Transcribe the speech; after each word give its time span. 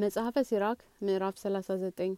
መጽሐፈ 0.00 0.36
ሲራክ 0.48 0.80
ምዕራፍ 1.02 1.34
39 1.38 2.12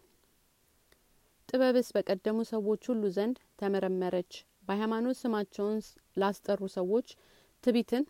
ጥበብስ 1.49 1.89
በቀደሙ 1.97 2.39
ሰዎች 2.51 2.83
ሁሉ 2.91 3.03
ዘንድ 3.09 3.37
ተመረመረች። 3.61 4.33
በሃይማኖት 4.69 5.17
ስማቸውን 5.21 5.79
ላስጠሩ 6.17 6.61
ሰዎች 6.75 7.09
ትቢትን 7.65 8.05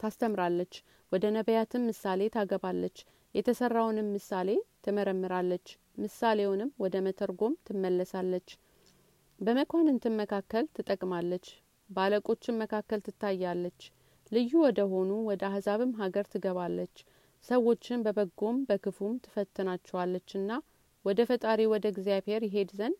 ታስተምራለች። 0.00 0.72
ወደ 1.12 1.24
ነቢያትም 1.36 1.86
ምሳሌ 1.90 2.30
ታገባለች። 2.36 2.96
የተሰራውንም 3.34 4.08
ምሳሌ 4.12 4.48
ትመረምራለች። 4.86 5.66
ምሳሌውንም 5.98 6.72
ወደ 6.78 6.96
መተርጎም 7.02 7.56
ትመለሳለች። 7.68 8.48
በመኳንንትም 9.38 10.18
መካከል 10.22 10.66
ትጠቅማለች። 10.76 11.46
በአለቆችም 11.90 12.60
መካከል 12.64 13.00
ትታያለች። 13.00 13.80
ልዩ 14.32 14.52
ወደ 14.62 14.80
ሆኑ 14.86 15.12
ወደ 15.26 15.44
አህዛብም 15.48 15.94
ሀገር 16.00 16.26
ትገባለች 16.28 16.96
ሰዎችን 17.44 18.02
በበጎም 18.06 18.56
በክፉም 18.68 19.14
ትፈትናቸዋለችና 19.24 20.50
ወደ 21.04 21.20
ፈጣሪ 21.28 21.60
ወደ 21.72 21.84
እግዚአብሔር 21.92 22.42
ይሄድ 22.46 22.70
ዘንድ 22.78 22.98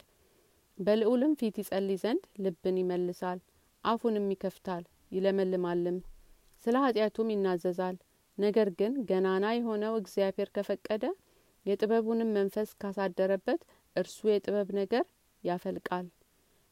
በልዑልም 0.79 1.33
ፊት 1.41 1.57
ይጸልይ 1.61 1.99
ዘንድ 2.03 2.23
ልብን 2.45 2.77
ይመልሳል 2.81 3.41
አፉንም 3.85 4.29
ይከፍታል 4.35 4.85
ይለመልማልም 5.13 5.99
ስለ 6.65 6.77
ኃጢአቱም 6.85 7.33
ይናዘዛል። 7.35 7.97
ነገር 8.39 8.69
ግን 8.79 8.93
ገናና 9.09 9.47
የሆነው 9.55 9.95
እግዚአብሔር 10.01 10.49
ከፈቀደ 10.57 11.05
የጥበቡንም 11.67 12.35
መንፈስ 12.37 12.71
ካሳደረበት 12.83 13.61
እርሱ 13.97 14.19
የጥበብ 14.31 14.69
ነገር 14.81 15.05
ያፈልቃል። 15.45 16.07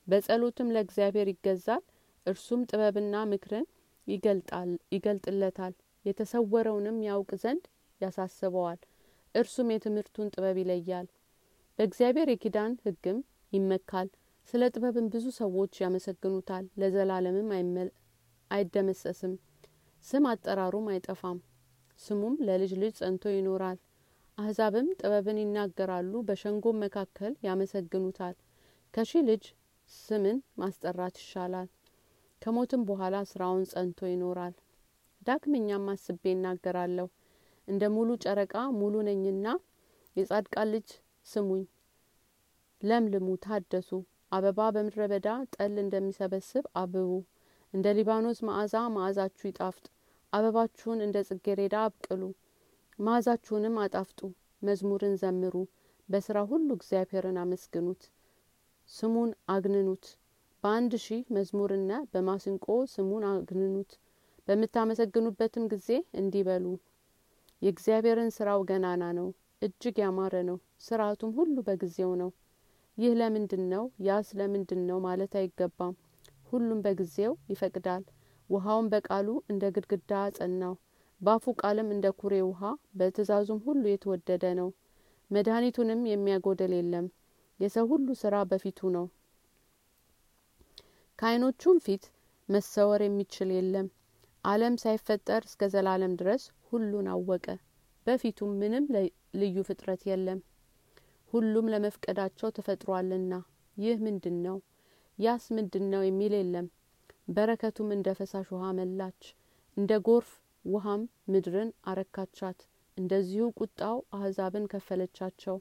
በጸሎትም 0.06 0.72
ለእግዚአብሔር 0.74 1.28
ይገዛል 1.32 1.82
እርሱም 2.26 2.62
ጥበብና 2.70 3.16
ምክርን 3.32 3.66
ይገልጥለታል 4.94 5.74
የተሰወረውንም 6.08 6.98
ያውቅ 7.06 7.30
ዘንድ 7.42 7.64
ያሳስበዋል። 8.00 8.80
እርሱም 9.34 9.68
የትምህርቱን 9.72 10.30
ጥበብ 10.34 10.56
ይለያል። 10.60 11.06
በእግዚአብሔር 11.78 12.28
የኪዳን 12.30 12.72
ህግም 12.84 13.18
ይመካል። 13.52 14.08
ስለ 14.48 14.62
ጥበብም 14.74 15.06
ብዙ 15.12 15.26
ሰዎች 15.38 15.74
ያመሰግኑታል 15.82 16.64
ለዘላለምም 16.80 17.50
አይደመሰስም። 18.50 19.34
ስም 20.06 20.24
አጠራሩም 20.30 20.86
አይጠፋም 20.92 21.38
ስሙም 22.00 22.34
ለልጅ 22.46 22.72
ልጅ 22.82 22.92
ጸንቶ 23.00 23.24
ይኖራል። 23.34 23.78
አህዛብም 24.38 24.88
ጥበብን 25.00 25.38
ይናገራሉ 25.42 26.12
በሸንጎም 26.26 26.80
መካከል 26.84 27.32
ያመሰግኑታል። 27.46 28.34
ከሺህ 28.94 29.22
ልጅ 29.28 29.44
ስምን 29.90 30.38
ማስጠራት 30.58 31.16
ይሻላል። 31.22 31.68
ከሞትም 32.42 32.82
በኋላ 32.88 33.16
ስራውን 33.30 33.64
ጸንቶ 33.72 34.00
ይኖራል 34.10 34.54
ዳግመኛም 35.22 35.86
አስቤ 35.92 36.22
እናገራለሁ። 36.32 37.06
እንደ 37.68 37.84
ሙሉ 37.94 38.10
ጨረቃ 38.24 38.54
ሙሉ 38.78 38.94
ነኝና 39.08 39.46
የጻድቃን 40.16 40.68
ልጅ 40.74 40.88
ስሙኝ። 41.26 41.64
ለምልሙ 42.82 43.28
ታደሱ። 43.44 43.90
አበባ 44.32 44.60
በምድረ 44.74 45.02
በዳ 45.12 45.28
ጠል 45.54 45.74
እንደሚሰበስብ 45.82 46.64
አብቡ። 46.80 47.10
እንደ 47.74 47.86
ሊባኖስ 47.96 48.38
መዓዛ 48.48 48.74
መዓዛችሁ 48.96 49.44
ይጣፍጥ። 49.50 49.86
አበባችሁን 50.32 50.98
እንደ 51.06 51.18
ጽጌሬዳ 51.28 51.76
አብቅሉ። 51.86 52.22
መዓዛችሁንም 52.98 53.76
አጣፍጡ። 53.84 54.20
መዝሙርን 54.62 55.14
ዘምሩ። 55.20 55.54
በስራ 56.08 56.38
ሁሉ 56.50 56.68
እግዚአብሔርን 56.78 57.38
አመስግኑት። 57.42 58.02
ስሙን 58.88 59.30
አግንኑት። 59.54 60.04
በአንድ 60.62 60.92
ሺህ 61.02 61.24
መዝሙርና 61.34 61.92
በማስንቆ 62.12 62.66
ስሙን 62.92 63.24
አግንኑት 63.30 63.90
በምታመሰግኑበትም 64.48 65.64
ጊዜ 65.72 65.88
እንዲህ 66.18 66.42
በሉ 66.46 66.66
የእግዚአብሔርን 67.62 68.30
ስራው 68.36 68.60
ገናና 68.68 69.04
ነው 69.16 69.28
እጅግ 69.62 69.96
ያማረ 70.02 70.34
ነው 70.48 70.56
ስርአቱም 70.86 71.30
ሁሉ 71.38 71.56
በጊዜው 71.66 72.12
ነው። 72.20 72.30
ይህ 72.98 73.12
ለምንድን 73.18 73.64
ነው 73.72 73.84
ያስ 74.06 74.28
ለምንድን 74.38 74.80
ነው 74.88 74.98
ማለት 75.04 75.32
አይገባም። 75.40 75.94
ሁሉም 76.50 76.78
በጊዜው 76.84 77.32
ይፈቅዳል። 77.50 78.04
ውሃውን 78.50 78.86
በቃሉ 78.92 79.28
እንደ 79.52 79.64
ግድግዳ 79.74 80.12
አጸናው 80.26 80.74
ባፉ 81.20 81.54
ቃልም 81.60 81.88
እንደ 81.94 82.06
ኩሬ 82.20 82.34
ውሃ 82.48 82.62
በትእዛዙም 82.98 83.60
ሁሉ 83.66 83.82
የተወደደ 83.88 84.44
ነው። 84.60 84.68
መድኃኒቱንም 85.30 86.02
የሚያጎደል 86.10 86.74
የለም። 86.76 87.06
የሰው 87.60 87.86
ሁሉ 87.92 88.08
ስራ 88.20 88.34
በፊቱ 88.50 88.90
ነው። 88.96 89.06
ከአይኖቹም 91.18 91.78
ፊት 91.84 92.04
መሰወር 92.48 93.00
የሚችል 93.04 93.50
የለም 93.54 93.86
አለም 94.44 94.74
ሳይፈጠር 94.80 95.42
እስከ 95.46 95.62
ዘላለም 95.72 96.12
ድረስ 96.20 96.42
ሁሉን 96.68 97.06
አወቀ። 97.12 97.46
በፊቱም 98.06 98.52
ምንም 98.60 98.84
ልዩ 99.34 99.56
ፍጥረት 99.68 100.02
የለም። 100.08 100.40
ሁሉም 101.32 101.66
ለመፍቀዳቸው 101.72 102.48
ተፈጥሯልና። 102.56 103.32
ይህ 103.76 103.96
ምንድን 104.06 104.36
ነው 104.46 104.56
ያስ 105.18 105.44
ምንድን 105.56 105.84
ነው 105.92 106.02
የሚል 106.06 106.32
የለም። 106.38 106.66
በረከቱም 107.28 107.88
እንደ 107.96 108.08
ፈሳሽ 108.18 108.48
ውሃ 108.54 108.66
መላች። 108.78 109.22
እንደ 109.76 109.92
ጎርፍ 110.06 110.30
ውሃም 110.64 111.02
ምድርን 111.32 111.70
አረካቻት። 111.86 112.60
እንደዚሁ 112.96 113.44
ቁጣው 113.58 113.98
አህዛብን 114.12 114.64
ከፈለቻቸው። 114.72 115.56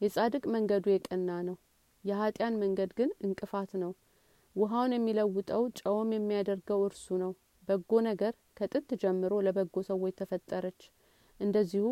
የጻድቅ 0.00 0.44
መንገዱ 0.54 0.86
የቀና 0.92 1.30
ነው። 1.48 1.56
የኃጢያን 2.04 2.58
መንገድ 2.62 2.90
ግን 2.98 3.10
እንቅፋት 3.26 3.72
ነው። 3.82 3.92
ውሃውን 4.56 4.94
የሚለውጠው 4.96 5.62
ጨውም 5.80 6.10
የሚያደርገው 6.14 6.80
እርሱ 6.88 7.06
ነው 7.22 7.32
በጎ 7.68 8.00
ነገር 8.06 8.32
ከጥንት 8.58 8.90
ጀምሮ 9.02 9.34
ለበጎ 9.46 9.76
ሰዎች 9.88 10.14
ተፈጠረች። 10.20 10.80
እንደዚሁ 11.40 11.84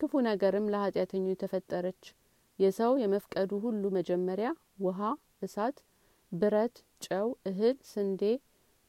ክፉ 0.00 0.12
ነገርም 0.26 0.70
ለኃጢአተኞች 0.72 1.38
ተፈጠረች። 1.42 2.02
የሰው 2.58 2.92
የመፍቀዱ 3.02 3.52
ሁሉ 3.64 3.84
መጀመሪያ 3.96 4.48
ውሃ 4.80 5.00
እሳት 5.42 5.78
ብረት 6.32 6.76
ጨው 7.02 7.28
እህል 7.48 7.76
ስንዴ 7.90 8.22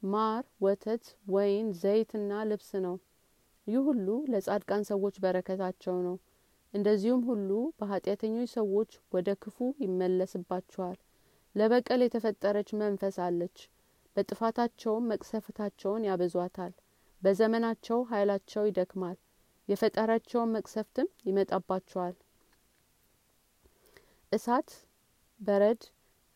ማር 0.04 0.44
ወተት 0.62 1.06
ወይን 1.28 1.68
ዘይትና 1.82 2.32
ልብስ 2.50 2.72
ነው። 2.86 2.96
ይህ 3.68 3.80
ሁሉ 3.88 4.08
ለጻድቃን 4.32 4.84
ሰዎች 4.90 5.16
በረከታቸው 5.24 5.96
ነው። 6.06 6.16
እንደዚሁም 6.74 7.22
ሁሉ 7.30 7.50
በኃጢአተኞች 7.80 8.50
ሰዎች 8.56 8.92
ወደ 9.14 9.30
ክፉ 9.36 9.58
ይመለስባቸዋል። 9.84 10.98
ለበቀል 11.56 12.02
የተፈጠረች 12.04 12.70
መንፈስ 12.82 13.16
አለች 13.26 13.58
በጥፋታቸውም 14.18 15.08
መቅሰፍታቸውን 15.12 16.06
ያበዟታል። 16.08 16.74
በዘመናቸው 17.22 18.00
ኃይላቸው 18.12 18.64
ይደክማል 18.68 19.18
የፈጠራቸውን 19.68 20.54
መቅሰፍትም 20.56 21.08
ይመጣባቸዋል። 21.26 22.16
እሳት 24.32 24.70
በረድ 25.40 25.82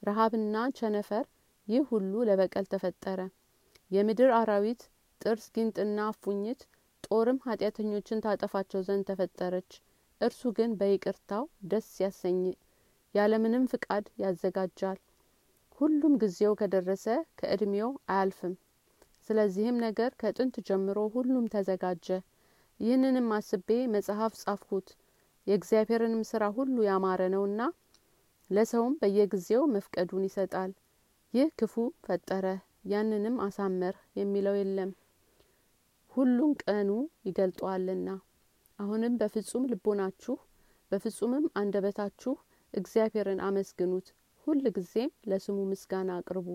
ረሀብና 0.03 0.55
ቸነፈር 0.77 1.25
ይህ 1.67 1.83
ሁሉ 1.89 2.13
ለበቀል 2.27 2.65
ተፈጠረ። 2.71 3.19
የምድር 3.91 4.31
አራዊት 4.37 4.81
ጥርስ 5.21 5.45
ጊንጥና 5.55 5.99
አፉኝት 6.11 6.61
ጦርም 7.03 7.39
ኃጢአተኞችን 7.45 8.23
ታጠፋቸው 8.25 8.81
ዘንድ 8.87 9.05
ተፈጠረች። 9.09 9.71
እርሱ 10.21 10.41
ግን 10.57 10.71
በይቅርታው 10.79 11.43
ደስ 11.71 11.87
ያሰኝ 12.03 12.39
ያለምንም 13.15 13.63
ፍቃድ 13.71 14.05
ያዘጋጃል 14.23 14.99
ሁሉም 15.81 16.13
ጊዜው 16.21 16.53
ከደረሰ 16.59 17.05
ከእድሜው 17.39 17.91
አያልፍም። 18.09 18.53
ስለዚህም 19.29 19.77
ነገር 19.83 20.11
ከጥንት 20.21 20.55
ጀምሮ 20.67 20.97
ሁሉም 21.15 21.45
ተዘጋጀ። 21.53 22.07
ይህንንም 22.79 23.27
አስቤ 23.37 23.69
መጽሐፍ 23.93 24.33
ጻፍሁት 24.41 24.87
የእግዚአብሔርንም 25.47 26.23
ስራ 26.29 26.43
ሁሉ 26.57 26.75
ያማረ 26.87 27.21
ነውና 27.33 27.61
ለሰውም 28.49 28.93
በየጊዜው 29.01 29.63
መፍቀዱን 29.73 30.23
ይሰጣል። 30.27 30.71
ይህ 31.33 31.49
ክፉ 31.59 31.73
ፈጠረ 32.05 32.45
ያንንም 32.85 33.35
አሳመር 33.45 33.97
የሚለው 34.15 34.55
የለም። 34.57 34.91
ሁሉን 36.11 36.53
ቀኑ 36.63 36.89
ይገልጠዋልና። 37.25 38.09
አሁንም 38.79 39.13
በፍጹም 39.19 39.69
ልቦናችሁ 39.71 40.35
በፍጹምም 40.91 41.45
አንደበታችሁ 41.55 42.33
እግዚአብሔርን 42.73 43.39
አመስግኑት 43.47 44.07
ሁል 44.47 44.61
ጊዜም 44.77 45.11
ለስሙ 45.31 45.57
ምስጋና 45.71 46.11
አቅርቡ 46.19 46.47